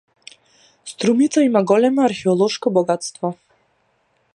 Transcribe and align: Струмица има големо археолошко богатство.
Струмица 0.91 1.43
има 1.49 1.63
големо 1.73 2.01
археолошко 2.07 2.71
богатство. 2.79 3.35